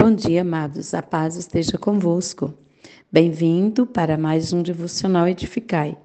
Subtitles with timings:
[0.00, 0.94] Bom dia, amados.
[0.94, 2.54] A paz esteja convosco.
[3.10, 5.98] Bem-vindo para mais um devocional Edificai.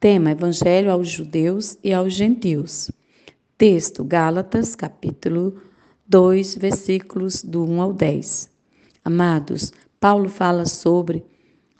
[0.00, 2.90] Tema: Evangelho aos judeus e aos gentios.
[3.56, 5.62] Texto: Gálatas, capítulo
[6.08, 8.50] 2, versículos do 1 ao 10.
[9.04, 11.24] Amados, Paulo fala sobre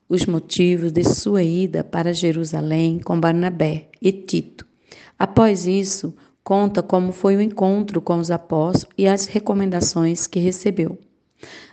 [0.09, 4.65] os motivos de sua ida para Jerusalém com Barnabé e Tito.
[5.19, 6.15] Após isso,
[6.45, 10.97] conta como foi o encontro com os apóstolos e as recomendações que recebeu.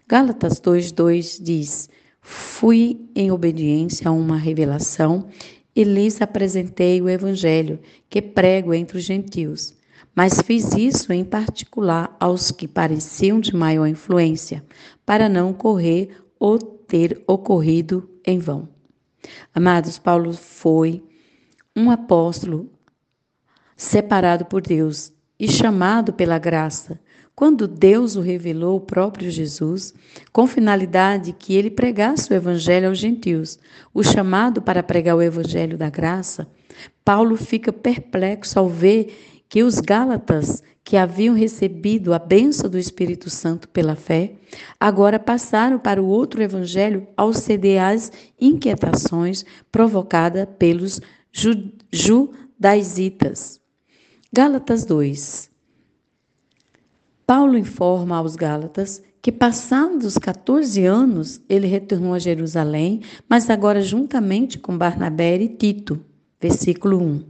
[0.09, 1.89] Gálatas 2:2 diz:
[2.21, 5.27] Fui em obediência a uma revelação
[5.75, 7.77] e lhes apresentei o evangelho
[8.09, 9.75] que prego entre os gentios.
[10.15, 14.65] Mas fiz isso em particular aos que pareciam de maior influência,
[15.05, 18.69] para não correr ou ter ocorrido em vão.
[19.53, 21.03] Amados, Paulo foi
[21.75, 22.71] um apóstolo
[23.75, 26.97] separado por Deus e chamado pela graça
[27.37, 29.93] quando Deus o revelou o próprio Jesus,
[30.33, 33.59] com finalidade que ele pregasse o evangelho aos gentios,
[33.93, 36.47] o chamado para pregar o evangelho da graça,
[37.05, 43.29] Paulo fica perplexo ao ver que os Gálatas, que haviam recebido a bênção do Espírito
[43.29, 44.33] Santo pela fé,
[44.79, 50.99] agora passaram para o outro evangelho ao ceder às inquietações provocadas pelos
[51.91, 53.61] judaisitas.
[54.33, 55.55] Gálatas 2
[57.27, 63.81] Paulo informa aos Gálatas que, passados os 14 anos, ele retornou a Jerusalém, mas agora
[63.81, 65.99] juntamente com Barnabé e Tito.
[66.39, 67.23] Versículo 1.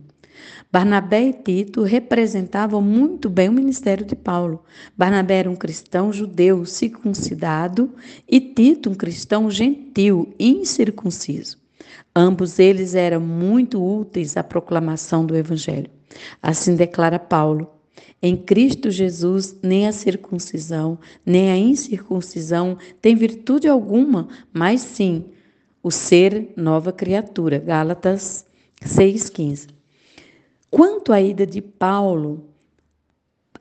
[0.72, 4.64] Barnabé e Tito representavam muito bem o ministério de Paulo.
[4.96, 7.92] Barnabé era um cristão judeu circuncidado
[8.30, 11.58] e Tito um cristão gentil incircunciso.
[12.16, 15.90] Ambos eles eram muito úteis à proclamação do evangelho.
[16.40, 17.77] Assim declara Paulo
[18.22, 25.26] em Cristo Jesus, nem a circuncisão, nem a incircuncisão tem virtude alguma, mas sim
[25.84, 27.60] o ser nova criatura.
[27.60, 28.46] Gálatas
[28.82, 29.70] 6,15.
[30.70, 32.50] Quanto à ida de Paulo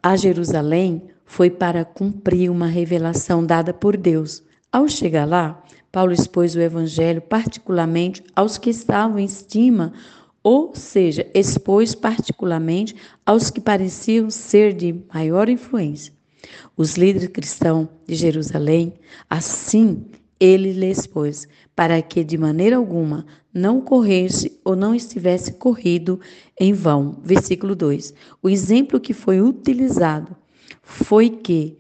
[0.03, 4.43] a Jerusalém, foi para cumprir uma revelação dada por Deus.
[4.71, 9.93] Ao chegar lá, Paulo expôs o evangelho particularmente aos que estavam em estima
[10.47, 12.95] ou seja, expôs particularmente
[13.27, 16.13] aos que pareciam ser de maior influência.
[16.77, 18.95] Os líderes cristãos de Jerusalém,
[19.29, 20.07] assim
[20.39, 26.21] ele lhe expôs, para que de maneira alguma não corresse ou não estivesse corrido
[26.61, 27.19] em vão.
[27.25, 28.15] Versículo 2.
[28.41, 30.37] O exemplo que foi utilizado
[30.81, 31.77] foi que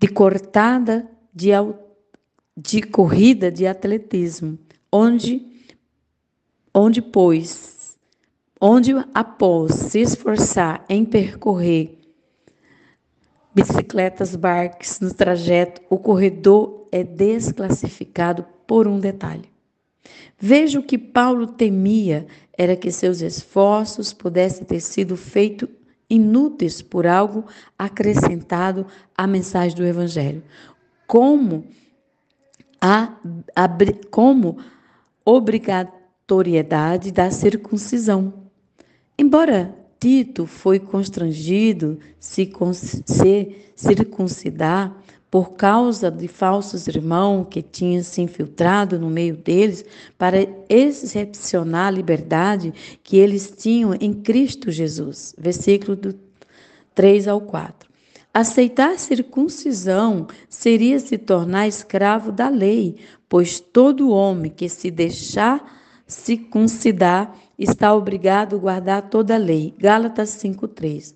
[0.00, 1.50] de cortada de,
[2.56, 4.58] de corrida de atletismo,
[4.90, 5.51] onde
[6.74, 7.96] onde, pois,
[8.60, 11.98] onde após se esforçar em percorrer
[13.54, 19.50] bicicletas, barcos no trajeto, o corredor é desclassificado por um detalhe.
[20.38, 25.68] Veja o que Paulo temia era que seus esforços pudessem ter sido feitos
[26.08, 27.46] inúteis por algo
[27.78, 30.42] acrescentado à mensagem do Evangelho.
[31.06, 31.64] Como
[32.80, 33.14] a,
[33.54, 33.68] a
[34.10, 34.58] como
[35.24, 35.90] obrigar
[36.28, 38.32] obrigatoriedade da circuncisão.
[39.18, 42.50] Embora Tito foi constrangido se,
[43.04, 44.96] se circuncidar
[45.30, 49.84] por causa de falsos irmãos que tinham se infiltrado no meio deles
[50.18, 50.36] para
[50.68, 52.72] excepcionar a liberdade
[53.02, 55.34] que eles tinham em Cristo Jesus.
[55.38, 56.14] Versículo do
[56.94, 57.90] 3 ao 4.
[58.34, 62.96] Aceitar circuncisão seria se tornar escravo da lei,
[63.28, 65.81] pois todo homem que se deixar
[66.12, 69.74] circuncidar, está obrigado a guardar toda a lei.
[69.78, 71.14] Gálatas 5:3.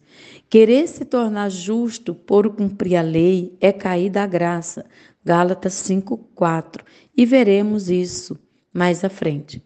[0.48, 4.84] Querer se tornar justo por cumprir a lei é cair da graça.
[5.24, 6.84] Gálatas 5:4.
[7.16, 8.38] E veremos isso
[8.72, 9.62] mais à frente.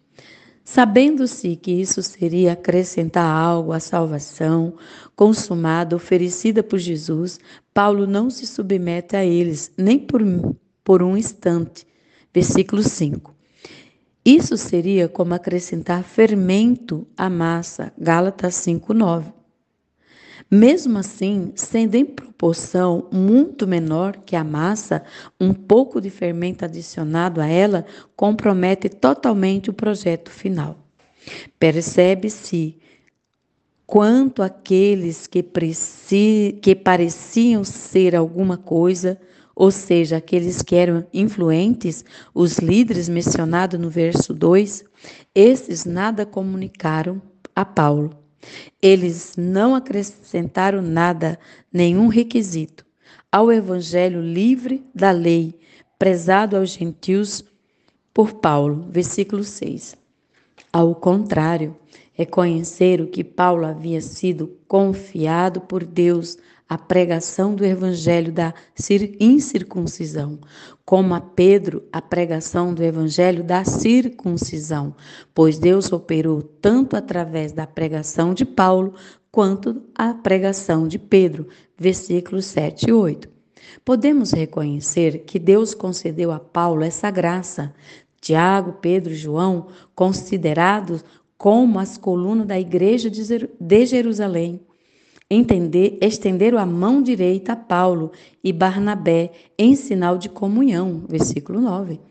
[0.63, 4.75] Sabendo-se que isso seria acrescentar algo à salvação
[5.15, 7.39] consumada, oferecida por Jesus,
[7.73, 10.21] Paulo não se submete a eles, nem por,
[10.83, 11.85] por um instante.
[12.33, 13.40] Versículo 5.
[14.23, 19.33] Isso seria como acrescentar fermento à massa, Gálatas 5:9.
[20.49, 25.01] Mesmo assim, sendo em proporção muito menor que a massa,
[25.39, 27.85] um pouco de fermento adicionado a ela
[28.15, 30.77] compromete totalmente o projeto final.
[31.57, 32.77] Percebe-se
[33.87, 35.43] quanto aqueles que,
[36.61, 39.19] que pareciam ser alguma coisa
[39.55, 42.03] ou seja, aqueles que eram influentes,
[42.33, 44.83] os líderes mencionados no verso 2,
[45.35, 47.21] esses nada comunicaram
[47.55, 48.11] a Paulo.
[48.81, 51.37] Eles não acrescentaram nada,
[51.71, 52.85] nenhum requisito.
[53.31, 55.57] ao evangelho livre da lei,
[55.97, 57.45] prezado aos gentios
[58.13, 58.87] por Paulo.
[58.89, 59.95] Versículo 6.
[60.73, 61.77] Ao contrário,
[62.13, 66.37] reconheceram que Paulo havia sido confiado por Deus
[66.71, 68.53] a pregação do evangelho da
[69.19, 70.39] incircuncisão,
[70.85, 74.95] como a Pedro a pregação do evangelho da circuncisão,
[75.33, 78.93] pois Deus operou tanto através da pregação de Paulo
[79.29, 83.27] quanto a pregação de Pedro, versículos 7 e 8.
[83.83, 87.75] Podemos reconhecer que Deus concedeu a Paulo essa graça.
[88.21, 91.03] Tiago, Pedro e João, considerados
[91.37, 94.61] como as colunas da igreja de Jerusalém,
[95.33, 98.11] entender, estenderam a mão direita a Paulo
[98.43, 102.01] e Barnabé em sinal de comunhão, versículo 9,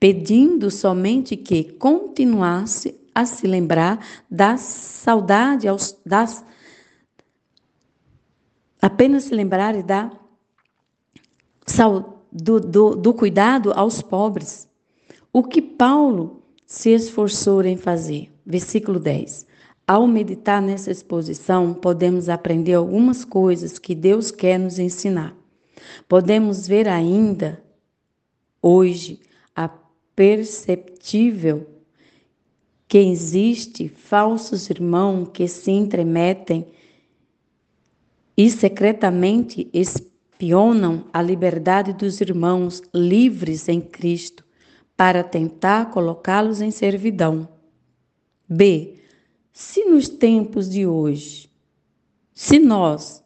[0.00, 6.44] pedindo somente que continuasse a se lembrar da saudade aos das
[8.82, 10.10] apenas se lembrarem da
[12.32, 14.68] do, do, do cuidado aos pobres.
[15.32, 18.30] O que Paulo se esforçou em fazer.
[18.44, 19.46] Versículo 10.
[19.86, 25.36] Ao meditar nessa exposição, podemos aprender algumas coisas que Deus quer nos ensinar.
[26.08, 27.62] Podemos ver ainda,
[28.60, 29.20] hoje,
[29.54, 29.68] a
[30.16, 31.68] perceptível
[32.88, 36.66] que existe falsos irmãos que se entremetem
[38.36, 44.44] e secretamente espionam a liberdade dos irmãos livres em Cristo
[44.96, 47.48] para tentar colocá-los em servidão.
[48.48, 48.96] B.
[49.58, 51.50] Se nos tempos de hoje,
[52.34, 53.24] se nós,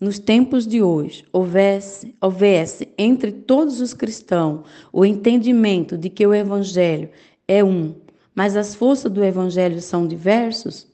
[0.00, 6.34] nos tempos de hoje, houvesse, houvesse entre todos os cristãos o entendimento de que o
[6.34, 7.10] Evangelho
[7.46, 7.94] é um,
[8.34, 10.88] mas as forças do Evangelho são diversos,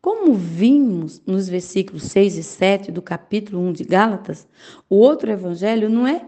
[0.00, 4.48] como vimos nos versículos 6 e 7 do capítulo 1 de Gálatas,
[4.88, 6.24] o outro Evangelho não é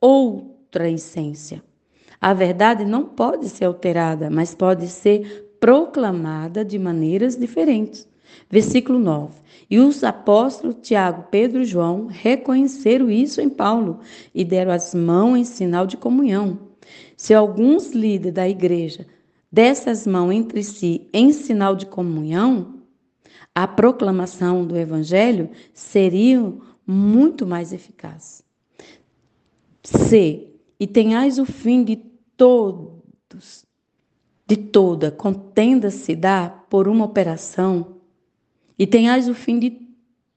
[0.00, 1.60] outra essência.
[2.20, 8.08] A verdade não pode ser alterada, mas pode ser proclamada de maneiras diferentes.
[8.50, 9.40] Versículo 9.
[9.70, 14.00] E os apóstolos Tiago, Pedro e João reconheceram isso em Paulo
[14.34, 16.58] e deram as mãos em sinal de comunhão.
[17.16, 19.06] Se alguns líderes da igreja
[19.52, 22.80] dessem as mãos entre si em sinal de comunhão,
[23.54, 26.52] a proclamação do evangelho seria
[26.84, 28.42] muito mais eficaz.
[29.84, 30.48] C.
[30.80, 31.96] E tenhais o fim de
[32.36, 33.64] todos
[34.52, 37.96] de toda contenda se dá por uma operação,
[38.78, 39.80] e tenhais o fim de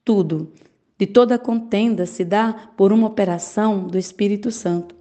[0.02, 0.54] tudo,
[0.96, 4.94] de toda contenda se dá por uma operação do Espírito Santo.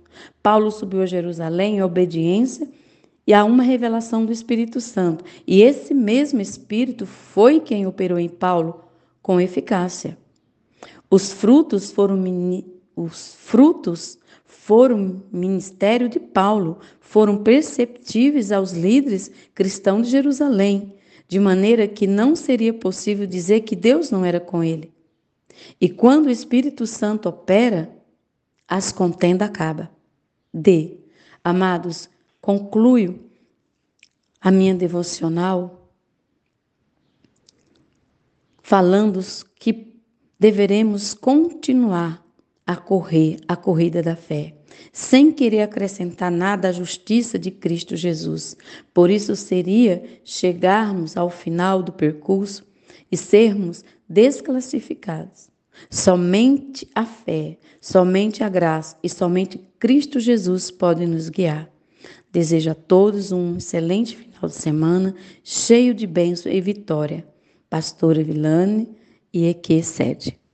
[0.43, 2.67] Paulo subiu a Jerusalém em obediência
[3.25, 5.23] e a uma revelação do Espírito Santo.
[5.47, 8.81] E esse mesmo Espírito foi quem operou em Paulo
[9.21, 10.17] com eficácia.
[11.09, 12.21] Os frutos foram
[12.97, 14.19] os frutos
[14.55, 20.95] foram ministério de Paulo, foram perceptíveis aos líderes cristãos de Jerusalém,
[21.27, 24.91] de maneira que não seria possível dizer que Deus não era com ele.
[25.79, 27.89] E quando o Espírito Santo opera,
[28.67, 29.91] as contenda acaba.
[30.53, 30.97] D.
[31.43, 32.09] Amados,
[32.41, 33.19] concluo
[34.41, 35.89] a minha devocional
[38.63, 39.19] falando
[39.59, 39.93] que
[40.39, 42.24] deveremos continuar
[42.65, 44.55] a correr a corrida da fé,
[44.91, 48.57] sem querer acrescentar nada à justiça de Cristo Jesus.
[48.93, 52.65] Por isso seria chegarmos ao final do percurso
[53.11, 55.49] e sermos desclassificados.
[55.89, 61.69] Somente a fé, somente a graça e somente Cristo Jesus podem nos guiar.
[62.31, 67.27] Desejo a todos um excelente final de semana, cheio de bênção e vitória.
[67.69, 68.89] Pastora Vilane
[69.33, 70.44] e Eque Sede.